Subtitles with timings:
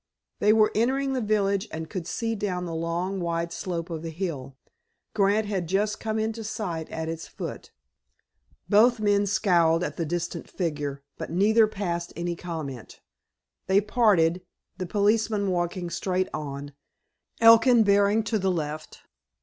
[0.39, 4.09] They were entering the village, and could see down the long, wide slope of the
[4.09, 4.57] hill.
[5.13, 7.69] Grant had just come into sight at its foot.
[8.67, 12.99] Both men scowled at the distant figure, but neither passed any comment.
[13.67, 14.41] They parted,
[14.75, 16.73] the policeman walking straight on,
[17.39, 19.01] Elkin bearing to the left.